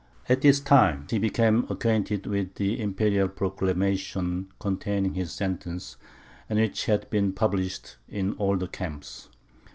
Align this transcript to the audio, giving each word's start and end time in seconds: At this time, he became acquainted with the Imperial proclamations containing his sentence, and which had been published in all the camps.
At 0.27 0.41
this 0.41 0.59
time, 0.59 1.05
he 1.11 1.19
became 1.19 1.67
acquainted 1.69 2.25
with 2.25 2.55
the 2.55 2.81
Imperial 2.81 3.27
proclamations 3.27 4.47
containing 4.59 5.13
his 5.13 5.31
sentence, 5.31 5.95
and 6.49 6.57
which 6.57 6.85
had 6.87 7.07
been 7.11 7.33
published 7.33 7.97
in 8.09 8.33
all 8.33 8.57
the 8.57 8.67
camps. 8.67 9.29